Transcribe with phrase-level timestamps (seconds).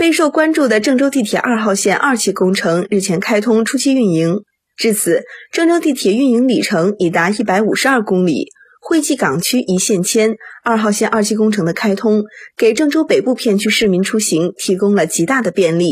[0.00, 4.44] 备受关注的郑州地铁二号线二期工程日前开通初期运营。
[4.74, 8.48] 至此郑州地铁运营里程已达一百五十二公里
[8.80, 10.36] 惠济港区一线牵。
[10.64, 12.24] 二号线二期工程的开通
[12.56, 15.88] 给郑州北部片区市民出行提供了极大的便利。